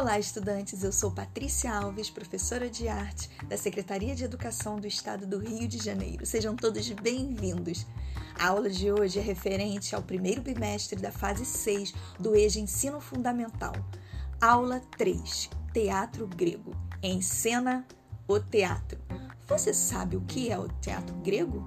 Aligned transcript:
Olá, 0.00 0.16
estudantes! 0.16 0.84
Eu 0.84 0.92
sou 0.92 1.10
Patrícia 1.10 1.74
Alves, 1.74 2.08
professora 2.08 2.70
de 2.70 2.86
arte 2.86 3.28
da 3.48 3.56
Secretaria 3.56 4.14
de 4.14 4.22
Educação 4.22 4.76
do 4.76 4.86
Estado 4.86 5.26
do 5.26 5.40
Rio 5.40 5.66
de 5.66 5.76
Janeiro. 5.76 6.24
Sejam 6.24 6.54
todos 6.54 6.88
bem-vindos. 6.88 7.84
A 8.38 8.46
aula 8.46 8.70
de 8.70 8.92
hoje 8.92 9.18
é 9.18 9.22
referente 9.22 9.96
ao 9.96 10.02
primeiro 10.02 10.40
bimestre 10.40 11.00
da 11.00 11.10
fase 11.10 11.44
6 11.44 11.92
do 12.16 12.36
EJA 12.36 12.60
Ensino 12.60 13.00
Fundamental. 13.00 13.72
Aula 14.40 14.80
3: 14.96 15.50
Teatro 15.72 16.28
Grego. 16.28 16.76
Em 17.02 17.20
cena, 17.20 17.84
o 18.28 18.38
teatro. 18.38 19.00
Você 19.48 19.74
sabe 19.74 20.16
o 20.16 20.20
que 20.20 20.48
é 20.48 20.56
o 20.56 20.68
teatro 20.80 21.16
grego? 21.16 21.66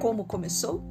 Como 0.00 0.24
começou? 0.24 0.82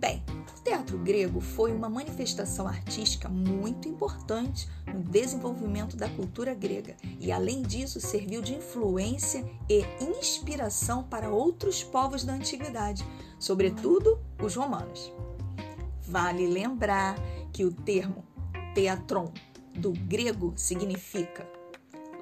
Bem, 0.00 0.22
o 0.58 0.62
teatro 0.62 0.96
grego 0.96 1.42
foi 1.42 1.74
uma 1.74 1.90
manifestação 1.90 2.66
artística 2.66 3.28
muito 3.28 3.86
importante 3.86 4.66
no 4.86 5.02
desenvolvimento 5.02 5.94
da 5.94 6.08
cultura 6.08 6.54
grega 6.54 6.96
e, 7.20 7.30
além 7.30 7.60
disso, 7.60 8.00
serviu 8.00 8.40
de 8.40 8.54
influência 8.54 9.44
e 9.68 9.84
inspiração 10.02 11.02
para 11.02 11.28
outros 11.28 11.84
povos 11.84 12.24
da 12.24 12.32
antiguidade, 12.32 13.04
sobretudo 13.38 14.18
os 14.42 14.56
romanos. 14.56 15.12
Vale 16.00 16.46
lembrar 16.46 17.16
que 17.52 17.66
o 17.66 17.70
termo 17.70 18.24
teatron 18.74 19.30
do 19.74 19.92
grego 19.92 20.54
significa 20.56 21.46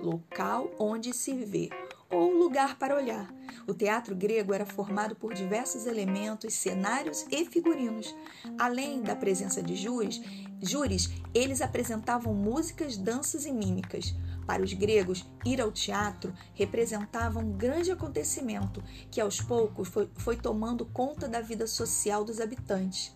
local 0.02 0.68
onde 0.80 1.12
se 1.12 1.32
vê 1.32 1.70
ou 2.10 2.32
lugar 2.32 2.78
para 2.78 2.96
olhar. 2.96 3.28
O 3.66 3.74
teatro 3.74 4.16
grego 4.16 4.54
era 4.54 4.64
formado 4.64 5.14
por 5.14 5.34
diversos 5.34 5.86
elementos, 5.86 6.54
cenários 6.54 7.26
e 7.30 7.44
figurinos. 7.44 8.14
Além 8.58 9.02
da 9.02 9.14
presença 9.14 9.62
de 9.62 9.76
júris, 9.76 10.20
júris, 10.60 11.10
eles 11.34 11.60
apresentavam 11.60 12.32
músicas, 12.32 12.96
danças 12.96 13.44
e 13.44 13.52
mímicas. 13.52 14.14
Para 14.46 14.62
os 14.62 14.72
gregos, 14.72 15.26
ir 15.44 15.60
ao 15.60 15.70
teatro 15.70 16.32
representava 16.54 17.38
um 17.38 17.52
grande 17.52 17.90
acontecimento 17.90 18.82
que 19.10 19.20
aos 19.20 19.42
poucos 19.42 19.88
foi, 19.88 20.08
foi 20.16 20.36
tomando 20.36 20.86
conta 20.86 21.28
da 21.28 21.42
vida 21.42 21.66
social 21.66 22.24
dos 22.24 22.40
habitantes. 22.40 23.14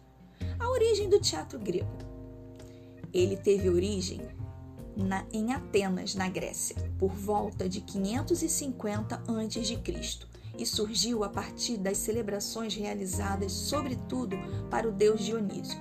A 0.58 0.68
origem 0.68 1.08
do 1.08 1.18
teatro 1.18 1.58
grego. 1.58 1.96
Ele 3.14 3.36
teve 3.36 3.70
origem 3.70 4.20
na, 4.96 5.24
em 5.32 5.52
Atenas, 5.52 6.14
na 6.14 6.28
Grécia, 6.28 6.76
por 6.98 7.10
volta 7.10 7.68
de 7.68 7.80
550 7.80 9.16
a.C. 9.16 9.78
e 10.58 10.66
surgiu 10.66 11.24
a 11.24 11.28
partir 11.28 11.76
das 11.76 11.98
celebrações 11.98 12.74
realizadas, 12.74 13.52
sobretudo, 13.52 14.36
para 14.70 14.88
o 14.88 14.92
deus 14.92 15.24
Dionísio. 15.24 15.78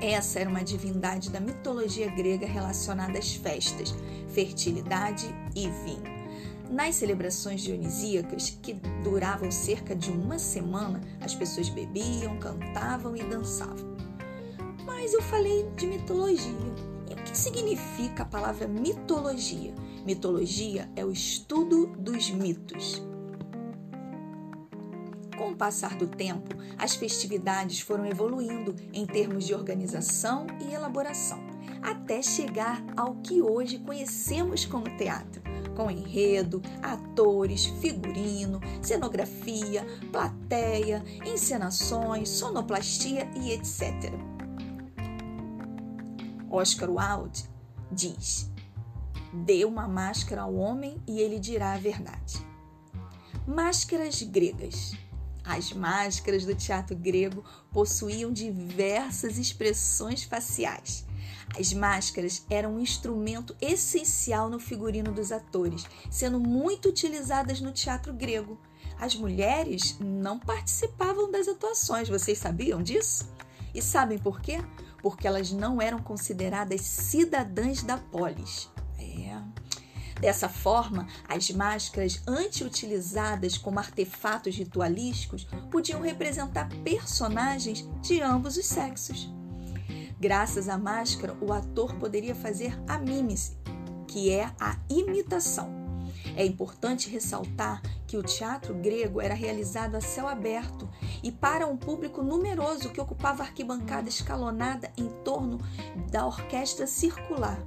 Essa 0.00 0.40
era 0.40 0.50
uma 0.50 0.64
divindade 0.64 1.30
da 1.30 1.38
mitologia 1.38 2.10
grega 2.10 2.46
relacionada 2.46 3.18
às 3.18 3.34
festas, 3.34 3.94
fertilidade 4.28 5.32
e 5.54 5.68
vinho. 5.68 6.22
Nas 6.68 6.96
celebrações 6.96 7.60
dionisíacas, 7.60 8.58
que 8.62 8.72
duravam 9.04 9.50
cerca 9.50 9.94
de 9.94 10.10
uma 10.10 10.38
semana, 10.38 11.00
as 11.20 11.34
pessoas 11.34 11.68
bebiam, 11.68 12.38
cantavam 12.38 13.14
e 13.14 13.22
dançavam. 13.22 13.92
Mas 14.84 15.12
eu 15.12 15.22
falei 15.22 15.68
de 15.76 15.86
mitologia 15.86 16.91
que 17.32 17.38
significa 17.38 18.24
a 18.24 18.26
palavra 18.26 18.68
mitologia? 18.68 19.74
Mitologia 20.04 20.90
é 20.94 21.02
o 21.02 21.10
estudo 21.10 21.86
dos 21.98 22.30
mitos. 22.30 23.02
Com 25.38 25.52
o 25.52 25.56
passar 25.56 25.96
do 25.96 26.06
tempo, 26.06 26.54
as 26.76 26.94
festividades 26.94 27.80
foram 27.80 28.04
evoluindo 28.04 28.76
em 28.92 29.06
termos 29.06 29.46
de 29.46 29.54
organização 29.54 30.46
e 30.60 30.74
elaboração, 30.74 31.42
até 31.80 32.20
chegar 32.20 32.84
ao 32.94 33.14
que 33.14 33.40
hoje 33.40 33.78
conhecemos 33.78 34.66
como 34.66 34.94
teatro, 34.98 35.40
com 35.74 35.90
enredo, 35.90 36.60
atores, 36.82 37.64
figurino, 37.64 38.60
cenografia, 38.82 39.86
plateia, 40.12 41.02
encenações, 41.24 42.28
sonoplastia 42.28 43.26
e 43.34 43.52
etc. 43.52 44.31
Oscar 46.52 46.90
Wilde 46.90 47.44
diz: 47.90 48.50
Dê 49.32 49.64
uma 49.64 49.88
máscara 49.88 50.42
ao 50.42 50.54
homem 50.54 51.02
e 51.08 51.18
ele 51.18 51.40
dirá 51.40 51.72
a 51.72 51.78
verdade. 51.78 52.46
Máscaras 53.46 54.22
gregas. 54.22 54.92
As 55.44 55.72
máscaras 55.72 56.44
do 56.44 56.54
teatro 56.54 56.94
grego 56.94 57.42
possuíam 57.72 58.30
diversas 58.30 59.38
expressões 59.38 60.22
faciais. 60.22 61.04
As 61.58 61.72
máscaras 61.72 62.44
eram 62.48 62.76
um 62.76 62.80
instrumento 62.80 63.56
essencial 63.60 64.48
no 64.48 64.60
figurino 64.60 65.10
dos 65.10 65.32
atores, 65.32 65.84
sendo 66.10 66.38
muito 66.38 66.88
utilizadas 66.90 67.60
no 67.60 67.72
teatro 67.72 68.12
grego. 68.12 68.60
As 69.00 69.16
mulheres 69.16 69.96
não 69.98 70.38
participavam 70.38 71.30
das 71.30 71.48
atuações, 71.48 72.08
vocês 72.08 72.38
sabiam 72.38 72.82
disso? 72.82 73.28
E 73.74 73.82
sabem 73.82 74.18
por 74.18 74.40
quê? 74.40 74.62
Porque 75.02 75.26
elas 75.26 75.50
não 75.52 75.82
eram 75.82 75.98
consideradas 75.98 76.80
cidadãs 76.80 77.82
da 77.82 77.98
polis. 77.98 78.70
É. 78.98 79.38
Dessa 80.20 80.48
forma, 80.48 81.08
as 81.28 81.50
máscaras 81.50 82.22
anti-utilizadas 82.28 83.58
como 83.58 83.80
artefatos 83.80 84.54
ritualísticos 84.54 85.44
podiam 85.68 86.00
representar 86.00 86.68
personagens 86.84 87.84
de 88.00 88.20
ambos 88.20 88.56
os 88.56 88.64
sexos. 88.64 89.28
Graças 90.20 90.68
à 90.68 90.78
máscara, 90.78 91.36
o 91.40 91.52
ator 91.52 91.96
poderia 91.96 92.36
fazer 92.36 92.80
a 92.86 92.96
mímice, 92.98 93.58
que 94.06 94.30
é 94.30 94.44
a 94.60 94.78
imitação. 94.88 95.68
É 96.36 96.46
importante 96.46 97.10
ressaltar 97.10 97.82
que 98.12 98.16
o 98.18 98.22
teatro 98.22 98.74
grego 98.74 99.22
era 99.22 99.32
realizado 99.32 99.94
a 99.94 100.00
céu 100.02 100.28
aberto 100.28 100.86
e 101.22 101.32
para 101.32 101.66
um 101.66 101.78
público 101.78 102.22
numeroso 102.22 102.90
que 102.90 103.00
ocupava 103.00 103.42
arquibancada 103.42 104.06
escalonada 104.06 104.92
em 104.98 105.08
torno 105.24 105.58
da 106.10 106.26
orquestra 106.26 106.86
circular. 106.86 107.58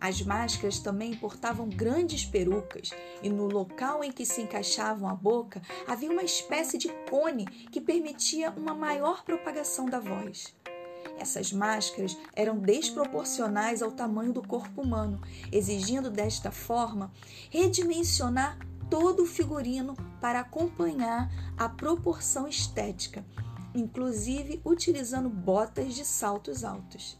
As 0.00 0.22
máscaras 0.22 0.78
também 0.78 1.14
portavam 1.14 1.68
grandes 1.68 2.24
perucas 2.24 2.92
e 3.22 3.28
no 3.28 3.46
local 3.46 4.02
em 4.02 4.10
que 4.10 4.24
se 4.24 4.40
encaixavam 4.40 5.06
a 5.06 5.14
boca 5.14 5.60
havia 5.86 6.10
uma 6.10 6.24
espécie 6.24 6.78
de 6.78 6.88
cone 7.10 7.44
que 7.70 7.78
permitia 7.78 8.50
uma 8.56 8.72
maior 8.72 9.22
propagação 9.22 9.84
da 9.84 10.00
voz. 10.00 10.54
Essas 11.18 11.52
máscaras 11.52 12.16
eram 12.34 12.58
desproporcionais 12.58 13.82
ao 13.82 13.90
tamanho 13.90 14.32
do 14.32 14.40
corpo 14.40 14.80
humano, 14.80 15.20
exigindo 15.52 16.10
desta 16.10 16.50
forma 16.50 17.12
redimensionar 17.50 18.58
todo 18.90 19.22
o 19.22 19.26
figurino 19.26 19.94
para 20.20 20.40
acompanhar 20.40 21.30
a 21.56 21.68
proporção 21.68 22.48
estética, 22.48 23.24
inclusive 23.74 24.60
utilizando 24.64 25.28
botas 25.28 25.94
de 25.94 26.04
saltos 26.04 26.64
altos. 26.64 27.18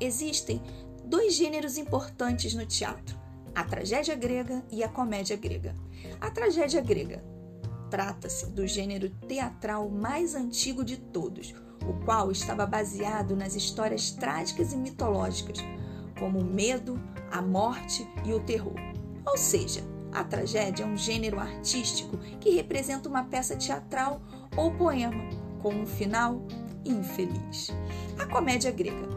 Existem 0.00 0.60
dois 1.04 1.34
gêneros 1.34 1.78
importantes 1.78 2.54
no 2.54 2.66
teatro: 2.66 3.18
a 3.54 3.64
tragédia 3.64 4.14
grega 4.14 4.64
e 4.70 4.82
a 4.82 4.88
comédia 4.88 5.36
grega. 5.36 5.74
A 6.20 6.30
tragédia 6.30 6.80
grega 6.80 7.22
trata-se 7.90 8.46
do 8.46 8.66
gênero 8.66 9.10
teatral 9.28 9.90
mais 9.90 10.34
antigo 10.34 10.82
de 10.82 10.96
todos, 10.96 11.54
o 11.86 11.92
qual 12.04 12.32
estava 12.32 12.64
baseado 12.64 13.36
nas 13.36 13.54
histórias 13.54 14.10
trágicas 14.10 14.72
e 14.72 14.76
mitológicas, 14.76 15.58
como 16.18 16.38
o 16.38 16.44
medo, 16.44 16.98
a 17.30 17.42
morte 17.42 18.08
e 18.24 18.32
o 18.32 18.40
terror. 18.40 18.76
Ou 19.26 19.36
seja, 19.36 19.82
a 20.12 20.22
tragédia 20.22 20.84
é 20.84 20.86
um 20.86 20.96
gênero 20.96 21.40
artístico 21.40 22.18
que 22.40 22.50
representa 22.50 23.08
uma 23.08 23.24
peça 23.24 23.56
teatral 23.56 24.20
ou 24.56 24.70
poema 24.72 25.24
com 25.60 25.74
um 25.74 25.86
final 25.86 26.42
infeliz. 26.84 27.70
A 28.18 28.26
comédia 28.26 28.70
grega 28.70 29.08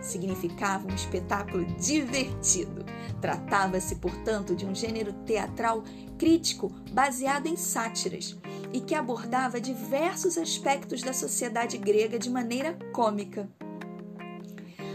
significava 0.00 0.86
um 0.86 0.94
espetáculo 0.94 1.64
divertido. 1.78 2.84
Tratava-se, 3.20 3.96
portanto, 3.96 4.54
de 4.54 4.66
um 4.66 4.74
gênero 4.74 5.12
teatral 5.24 5.82
crítico 6.18 6.68
baseado 6.92 7.46
em 7.46 7.56
sátiras 7.56 8.36
e 8.72 8.80
que 8.80 8.94
abordava 8.94 9.60
diversos 9.60 10.36
aspectos 10.36 11.00
da 11.00 11.12
sociedade 11.12 11.78
grega 11.78 12.18
de 12.18 12.28
maneira 12.28 12.78
cômica. 12.92 13.48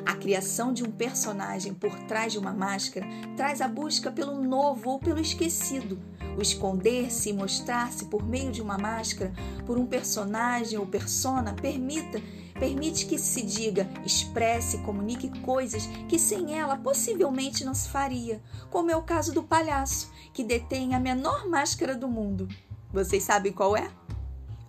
A 0.10 0.16
criação 0.16 0.74
de 0.74 0.84
um 0.84 0.90
personagem 0.90 1.72
por 1.72 1.96
trás 2.06 2.34
de 2.34 2.40
uma 2.40 2.52
máscara 2.52 3.06
traz 3.38 3.62
a 3.62 3.68
busca 3.68 4.12
pelo 4.12 4.42
novo 4.42 4.90
ou 4.90 5.00
pelo 5.00 5.20
esquecido. 5.20 6.00
O 6.36 6.42
esconder-se 6.42 7.30
e 7.30 7.34
mostrar-se 7.34 8.06
por 8.06 8.28
meio 8.28 8.52
de 8.52 8.60
uma 8.60 8.76
máscara, 8.76 9.32
por 9.68 9.78
um 9.78 9.86
personagem 9.86 10.80
ou 10.80 10.88
persona, 10.88 11.54
permita, 11.54 12.20
permite 12.60 13.06
que 13.06 13.20
se 13.20 13.44
diga, 13.44 13.88
expresse, 14.04 14.80
comunique 14.80 15.30
coisas 15.42 15.86
que 16.08 16.18
sem 16.18 16.58
ela 16.58 16.76
possivelmente 16.76 17.64
não 17.64 17.76
se 17.76 17.88
faria, 17.88 18.42
como 18.72 18.90
é 18.90 18.96
o 18.96 19.04
caso 19.04 19.32
do 19.32 19.44
palhaço, 19.44 20.12
que 20.34 20.44
detém 20.44 20.96
a 20.96 21.00
menor 21.00 21.48
máscara 21.48 21.94
do 21.94 22.08
mundo. 22.08 22.48
Vocês 22.92 23.22
sabem 23.22 23.54
qual 23.54 23.78
é? 23.78 23.92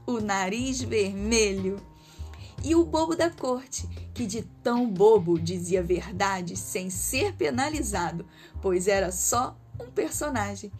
O 0.06 0.20
nariz 0.20 0.82
vermelho. 0.82 1.89
E 2.62 2.74
o 2.74 2.84
bobo 2.84 3.16
da 3.16 3.30
corte, 3.30 3.86
que 4.12 4.26
de 4.26 4.42
tão 4.62 4.90
bobo 4.90 5.38
dizia 5.38 5.82
verdade 5.82 6.56
sem 6.56 6.90
ser 6.90 7.34
penalizado, 7.34 8.26
pois 8.60 8.86
era 8.86 9.10
só 9.10 9.56
um 9.80 9.90
personagem. 9.90 10.70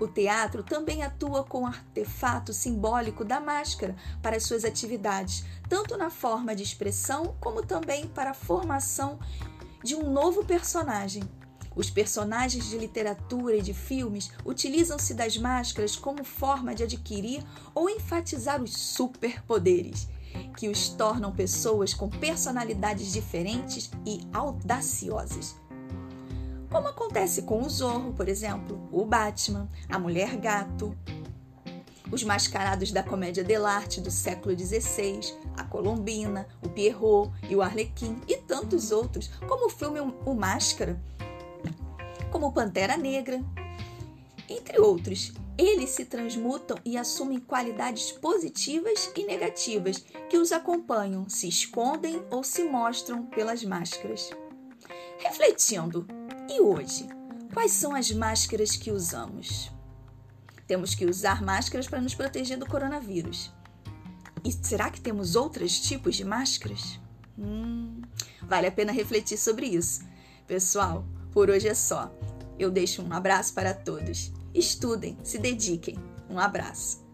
O 0.00 0.06
teatro 0.06 0.62
também 0.62 1.02
atua 1.02 1.44
com 1.44 1.62
o 1.62 1.66
artefato 1.66 2.52
simbólico 2.52 3.24
da 3.24 3.40
máscara 3.40 3.96
para 4.22 4.36
as 4.36 4.44
suas 4.44 4.64
atividades, 4.64 5.44
tanto 5.68 5.96
na 5.96 6.10
forma 6.10 6.54
de 6.54 6.62
expressão 6.62 7.36
como 7.40 7.62
também 7.62 8.06
para 8.06 8.30
a 8.30 8.34
formação 8.34 9.18
de 9.82 9.94
um 9.94 10.10
novo 10.10 10.44
personagem. 10.44 11.22
Os 11.74 11.90
personagens 11.90 12.70
de 12.70 12.78
literatura 12.78 13.56
e 13.56 13.62
de 13.62 13.74
filmes 13.74 14.30
utilizam-se 14.46 15.12
das 15.12 15.36
máscaras 15.36 15.94
como 15.94 16.24
forma 16.24 16.74
de 16.74 16.82
adquirir 16.82 17.44
ou 17.74 17.90
enfatizar 17.90 18.62
os 18.62 18.74
superpoderes, 18.74 20.08
que 20.56 20.68
os 20.68 20.88
tornam 20.88 21.32
pessoas 21.32 21.92
com 21.92 22.08
personalidades 22.08 23.12
diferentes 23.12 23.90
e 24.04 24.20
audaciosas 24.32 25.54
como 26.76 26.88
acontece 26.88 27.42
com 27.42 27.62
o 27.62 27.70
Zorro, 27.70 28.12
por 28.12 28.28
exemplo, 28.28 28.78
o 28.92 29.04
Batman, 29.04 29.68
a 29.88 29.98
Mulher 29.98 30.36
Gato, 30.36 30.96
os 32.10 32.22
mascarados 32.22 32.92
da 32.92 33.02
comédia 33.02 33.42
dell'arte 33.42 34.00
do 34.00 34.10
século 34.10 34.56
XVI, 34.58 35.20
a 35.56 35.64
Colombina, 35.64 36.46
o 36.62 36.68
Pierrot 36.68 37.30
e 37.48 37.56
o 37.56 37.62
Arlequim 37.62 38.20
e 38.28 38.36
tantos 38.36 38.90
outros, 38.90 39.28
como 39.48 39.66
o 39.66 39.70
filme 39.70 40.00
O 40.24 40.34
Máscara, 40.34 41.00
como 42.30 42.52
Pantera 42.52 42.96
Negra, 42.96 43.42
entre 44.48 44.78
outros. 44.78 45.32
Eles 45.58 45.90
se 45.90 46.04
transmutam 46.04 46.76
e 46.84 46.98
assumem 46.98 47.40
qualidades 47.40 48.12
positivas 48.12 49.10
e 49.16 49.24
negativas 49.24 50.04
que 50.28 50.36
os 50.36 50.52
acompanham, 50.52 51.28
se 51.28 51.48
escondem 51.48 52.22
ou 52.30 52.44
se 52.44 52.64
mostram 52.64 53.24
pelas 53.24 53.64
máscaras. 53.64 54.30
Refletindo, 55.18 56.06
e 56.50 56.60
hoje, 56.60 57.08
quais 57.54 57.72
são 57.72 57.94
as 57.94 58.10
máscaras 58.10 58.76
que 58.76 58.92
usamos? 58.92 59.70
Temos 60.66 60.94
que 60.94 61.06
usar 61.06 61.42
máscaras 61.42 61.88
para 61.88 62.02
nos 62.02 62.14
proteger 62.14 62.58
do 62.58 62.66
coronavírus. 62.66 63.50
E 64.44 64.52
será 64.52 64.90
que 64.90 65.00
temos 65.00 65.36
outros 65.36 65.80
tipos 65.80 66.16
de 66.16 66.24
máscaras? 66.24 67.00
Hum, 67.38 68.02
vale 68.42 68.66
a 68.66 68.72
pena 68.72 68.92
refletir 68.92 69.38
sobre 69.38 69.66
isso. 69.66 70.04
Pessoal, 70.46 71.04
por 71.32 71.48
hoje 71.48 71.68
é 71.68 71.74
só. 71.74 72.12
Eu 72.58 72.70
deixo 72.70 73.02
um 73.02 73.12
abraço 73.12 73.54
para 73.54 73.72
todos. 73.72 74.32
Estudem, 74.56 75.18
se 75.22 75.38
dediquem. 75.38 75.96
Um 76.30 76.38
abraço. 76.38 77.04